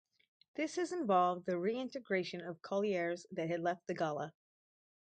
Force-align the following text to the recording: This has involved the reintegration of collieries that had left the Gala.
This 0.55 0.77
has 0.77 0.91
involved 0.91 1.45
the 1.45 1.59
reintegration 1.59 2.41
of 2.41 2.63
collieries 2.63 3.27
that 3.29 3.51
had 3.51 3.59
left 3.59 3.85
the 3.85 3.93
Gala. 3.93 4.33